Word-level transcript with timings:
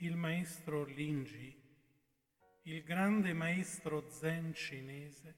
Il 0.00 0.14
maestro 0.14 0.84
Linji, 0.84 1.60
il 2.62 2.84
grande 2.84 3.32
maestro 3.32 4.08
zen 4.08 4.54
cinese, 4.54 5.36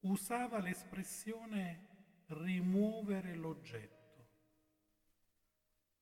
usava 0.00 0.60
l'espressione 0.60 2.24
rimuovere 2.28 3.34
l'oggetto. 3.34 4.28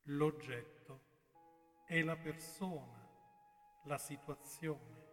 L'oggetto 0.03 1.07
è 1.85 2.01
la 2.03 2.17
persona, 2.17 3.11
la 3.87 3.99
situazione 3.99 5.07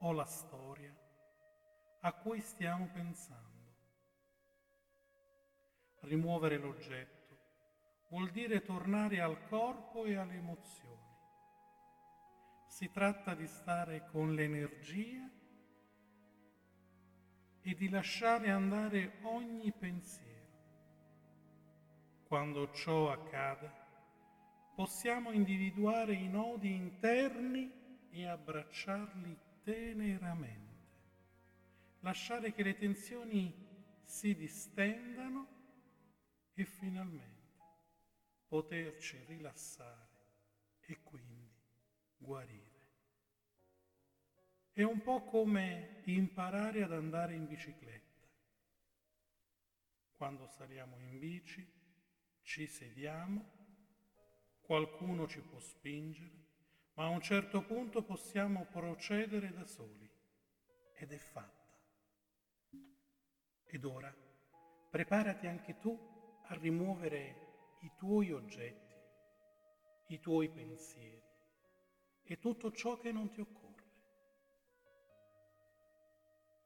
o 0.00 0.12
la 0.12 0.26
storia 0.26 0.94
a 2.00 2.12
cui 2.12 2.42
stiamo 2.42 2.90
pensando. 2.92 3.76
Rimuovere 6.00 6.58
l'oggetto 6.58 7.16
vuol 8.10 8.30
dire 8.30 8.62
tornare 8.62 9.20
al 9.22 9.42
corpo 9.48 10.04
e 10.04 10.16
alle 10.16 10.34
emozioni. 10.34 10.97
Si 12.78 12.92
tratta 12.92 13.34
di 13.34 13.48
stare 13.48 14.06
con 14.06 14.34
l'energia 14.36 15.28
e 17.60 17.74
di 17.74 17.88
lasciare 17.88 18.50
andare 18.50 19.18
ogni 19.22 19.72
pensiero. 19.72 20.46
Quando 22.28 22.70
ciò 22.70 23.10
accade, 23.10 23.68
possiamo 24.76 25.32
individuare 25.32 26.14
i 26.14 26.28
nodi 26.28 26.72
interni 26.72 27.68
e 28.10 28.28
abbracciarli 28.28 29.36
teneramente, 29.64 30.86
lasciare 31.98 32.52
che 32.52 32.62
le 32.62 32.76
tensioni 32.76 33.52
si 34.04 34.36
distendano 34.36 35.48
e 36.54 36.64
finalmente 36.64 37.56
poterci 38.46 39.20
rilassare 39.26 40.06
e 40.86 41.02
quindi 41.02 41.47
guarire. 42.18 42.66
È 44.72 44.82
un 44.82 45.00
po' 45.00 45.22
come 45.24 46.02
imparare 46.04 46.82
ad 46.82 46.92
andare 46.92 47.34
in 47.34 47.46
bicicletta. 47.46 48.26
Quando 50.16 50.46
saliamo 50.46 50.98
in 50.98 51.18
bici, 51.18 51.66
ci 52.42 52.66
sediamo, 52.66 53.56
qualcuno 54.60 55.26
ci 55.26 55.40
può 55.40 55.58
spingere, 55.58 56.46
ma 56.94 57.04
a 57.04 57.08
un 57.08 57.20
certo 57.20 57.62
punto 57.62 58.02
possiamo 58.02 58.66
procedere 58.66 59.52
da 59.52 59.64
soli 59.64 60.08
ed 60.94 61.12
è 61.12 61.18
fatta. 61.18 61.76
Ed 63.64 63.84
ora 63.84 64.14
preparati 64.90 65.46
anche 65.46 65.78
tu 65.78 65.96
a 66.46 66.54
rimuovere 66.54 67.76
i 67.80 67.92
tuoi 67.96 68.32
oggetti, 68.32 68.94
i 70.06 70.20
tuoi 70.20 70.48
pensieri 70.48 71.27
e 72.30 72.38
tutto 72.38 72.70
ciò 72.72 72.98
che 72.98 73.10
non 73.10 73.30
ti 73.30 73.40
occorre. 73.40 73.66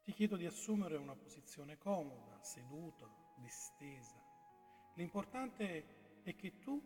Ti 0.02 0.12
chiedo 0.12 0.36
di 0.36 0.44
assumere 0.44 0.96
una 0.96 1.14
posizione 1.14 1.78
comoda, 1.78 2.42
seduta, 2.42 3.08
distesa. 3.36 4.20
L'importante 4.94 6.20
è 6.24 6.34
che 6.34 6.58
tu 6.58 6.82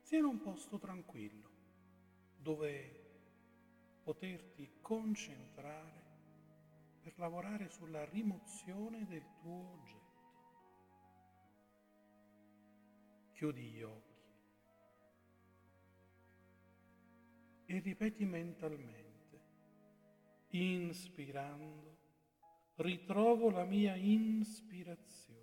sia 0.00 0.18
in 0.18 0.24
un 0.24 0.40
posto 0.40 0.78
tranquillo, 0.78 1.50
dove 2.36 3.00
poterti 4.04 4.78
concentrare 4.80 6.00
per 7.00 7.18
lavorare 7.18 7.68
sulla 7.68 8.04
rimozione 8.04 9.04
del 9.06 9.26
tuo 9.40 9.72
oggetto. 9.72 10.00
chiudi 13.32 13.70
gli 13.70 13.82
occhi 13.82 14.11
e 17.72 17.80
ripeti 17.80 18.26
mentalmente, 18.26 19.40
inspirando, 20.50 21.96
ritrovo 22.74 23.48
la 23.48 23.64
mia 23.64 23.94
ispirazione, 23.96 25.40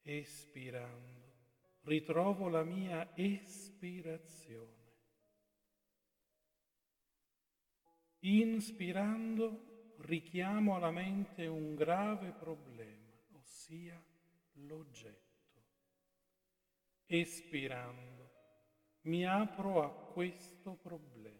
espirando, 0.00 1.34
ritrovo 1.82 2.48
la 2.48 2.64
mia 2.64 3.14
espirazione. 3.14 4.74
Inspirando 8.20 9.94
richiamo 9.98 10.76
alla 10.76 10.90
mente 10.90 11.46
un 11.46 11.74
grave 11.74 12.32
problema, 12.32 13.12
ossia 13.32 14.02
l'oggetto. 14.54 15.24
Espirando, 17.04 18.15
mi 19.06 19.24
apro 19.24 19.82
a 19.82 19.88
questo 19.88 20.74
problema. 20.82 21.34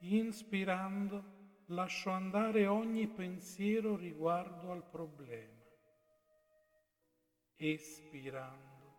Inspirando, 0.00 1.24
lascio 1.66 2.10
andare 2.10 2.66
ogni 2.66 3.08
pensiero 3.08 3.96
riguardo 3.96 4.70
al 4.72 4.84
problema. 4.84 5.54
Espirando, 7.56 8.92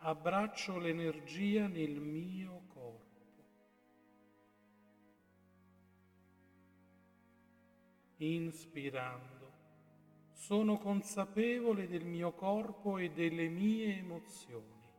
abbraccio 0.00 0.78
l'energia 0.78 1.68
nel 1.68 2.00
mio 2.00 2.64
corpo. 2.66 3.12
Inspirando, 8.16 9.43
sono 10.44 10.76
consapevole 10.76 11.86
del 11.88 12.04
mio 12.04 12.32
corpo 12.32 12.98
e 12.98 13.10
delle 13.12 13.48
mie 13.48 13.96
emozioni. 13.96 14.92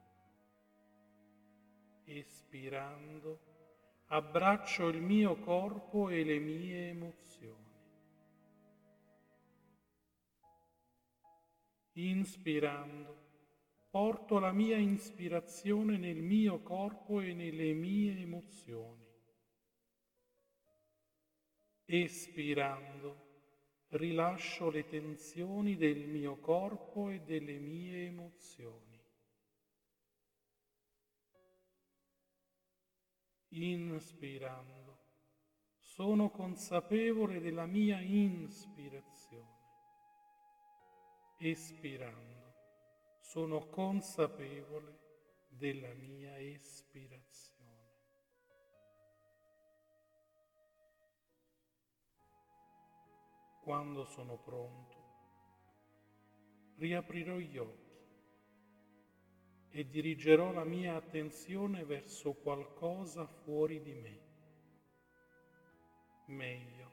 Espirando, 2.05 3.39
abbraccio 4.07 4.87
il 4.87 4.99
mio 5.03 5.35
corpo 5.35 6.09
e 6.09 6.23
le 6.23 6.39
mie 6.39 6.89
emozioni. 6.89 7.73
Inspirando, 11.91 13.15
porto 13.91 14.39
la 14.39 14.51
mia 14.51 14.77
ispirazione 14.77 15.97
nel 15.97 16.23
mio 16.23 16.63
corpo 16.63 17.19
e 17.21 17.33
nelle 17.33 17.71
mie 17.73 18.19
emozioni. 18.19 19.05
Espirando, 21.85 23.24
rilascio 23.95 24.69
le 24.69 24.85
tensioni 24.87 25.75
del 25.75 26.07
mio 26.07 26.37
corpo 26.37 27.09
e 27.09 27.21
delle 27.21 27.57
mie 27.59 28.05
emozioni. 28.07 28.93
Inspirando, 33.49 34.99
sono 35.79 36.29
consapevole 36.29 37.39
della 37.39 37.65
mia 37.65 37.99
inspirazione. 38.01 39.53
Espirando, 41.37 42.53
sono 43.21 43.67
consapevole 43.69 44.99
della 45.47 45.93
mia 45.93 46.37
espirazione. 46.37 47.54
Quando 53.65 54.05
sono 54.05 54.37
pronto, 54.37 54.95
riaprirò 56.75 57.39
gli 57.39 57.57
occhi 57.57 57.97
e 59.71 59.89
dirigerò 59.89 60.51
la 60.51 60.63
mia 60.63 60.95
attenzione 60.95 61.83
verso 61.83 62.33
qualcosa 62.33 63.25
fuori 63.25 63.81
di 63.81 63.93
me. 63.95 64.19
Meglio 66.27 66.91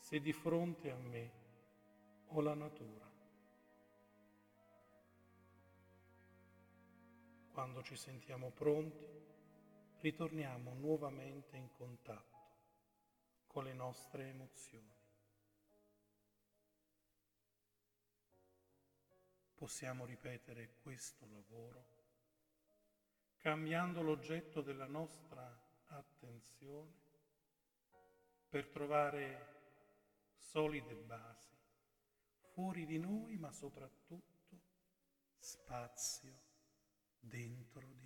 se 0.00 0.20
di 0.20 0.32
fronte 0.32 0.90
a 0.90 0.96
me 0.96 1.32
ho 2.26 2.40
la 2.40 2.54
natura. 2.54 3.08
Quando 7.52 7.82
ci 7.84 7.94
sentiamo 7.94 8.50
pronti, 8.50 9.06
ritorniamo 10.00 10.74
nuovamente 10.74 11.56
in 11.56 11.70
contatto 11.70 12.34
con 13.46 13.62
le 13.62 13.72
nostre 13.72 14.30
emozioni. 14.30 14.95
Possiamo 19.56 20.04
ripetere 20.04 20.74
questo 20.82 21.26
lavoro 21.26 21.94
cambiando 23.38 24.02
l'oggetto 24.02 24.60
della 24.60 24.86
nostra 24.86 25.44
attenzione 25.86 26.92
per 28.48 28.68
trovare 28.68 29.54
solide 30.36 30.94
basi 30.94 31.54
fuori 32.52 32.86
di 32.86 32.98
noi 32.98 33.36
ma 33.38 33.50
soprattutto 33.50 34.60
spazio 35.38 36.42
dentro 37.18 37.92
di 38.00 38.05